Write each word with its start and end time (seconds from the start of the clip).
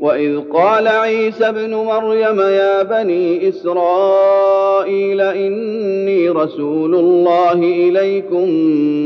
واذ 0.00 0.40
قال 0.52 0.88
عيسى 0.88 1.48
ابن 1.48 1.74
مريم 1.74 2.40
يا 2.40 2.82
بني 2.82 3.48
اسرائيل 3.48 5.20
اني 5.20 6.28
رسول 6.28 6.94
الله 6.94 7.52
اليكم 7.52 8.48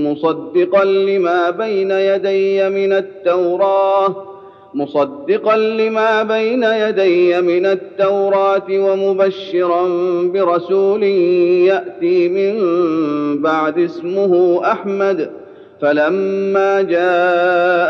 مصدقا 0.06 0.84
لما 0.84 1.50
بين 1.50 1.90
يدي 1.90 2.68
من 2.68 2.92
التوراه 2.92 4.26
مصدقا 4.74 5.56
لما 5.56 6.22
بين 6.22 6.62
يدي 6.62 7.40
من 7.40 7.66
التوراة 7.66 8.62
ومبشرا 8.70 9.82
برسول 10.22 11.02
يأتي 11.66 12.28
من 12.28 12.52
بعد 13.42 13.78
اسمه 13.78 14.60
أحمد 14.72 15.30
فلما 15.82 16.82
جاء 16.82 17.89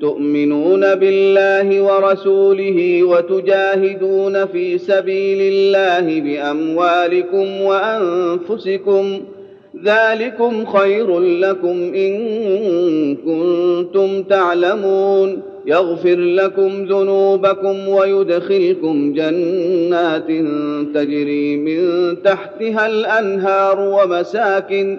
تؤمنون 0.00 0.94
بالله 0.94 1.80
ورسوله 1.82 3.02
وتجاهدون 3.04 4.44
في 4.44 4.78
سبيل 4.78 5.52
الله 5.52 6.20
باموالكم 6.20 7.60
وانفسكم 7.62 9.20
ذلكم 9.84 10.64
خير 10.66 11.20
لكم 11.20 11.94
ان 11.94 12.16
كنتم 13.16 14.22
تعلمون 14.22 15.42
يغفر 15.66 16.16
لكم 16.18 16.84
ذنوبكم 16.84 17.88
ويدخلكم 17.88 19.12
جنات 19.12 20.26
تجري 20.94 21.56
من 21.56 21.82
تحتها 22.22 22.86
الانهار 22.86 23.80
ومساكن 23.80 24.98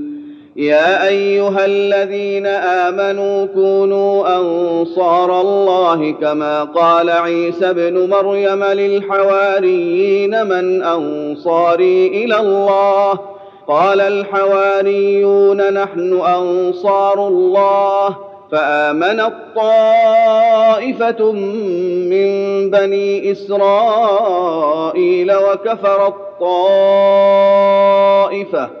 يا 0.61 1.07
ايها 1.07 1.65
الذين 1.65 2.45
امنوا 2.47 3.45
كونوا 3.45 4.37
انصار 4.37 5.41
الله 5.41 6.11
كما 6.11 6.63
قال 6.63 7.09
عيسى 7.09 7.69
ابن 7.69 8.09
مريم 8.09 8.63
للحواريين 8.63 10.45
من 10.47 10.83
انصاري 10.83 12.07
الى 12.07 12.39
الله 12.39 13.19
قال 13.67 14.01
الحواريون 14.01 15.73
نحن 15.73 16.19
انصار 16.37 17.27
الله 17.27 18.15
فامنت 18.51 19.31
طائفه 19.55 21.31
من 22.09 22.27
بني 22.69 23.31
اسرائيل 23.31 25.31
وكفر 25.35 26.07
الطائفه 26.07 28.80